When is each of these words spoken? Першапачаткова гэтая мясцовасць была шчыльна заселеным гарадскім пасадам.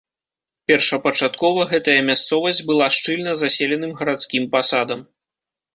Першапачаткова 0.71 1.67
гэтая 1.73 1.99
мясцовасць 2.09 2.65
была 2.73 2.89
шчыльна 2.97 3.31
заселеным 3.45 3.91
гарадскім 4.03 4.53
пасадам. 4.57 4.99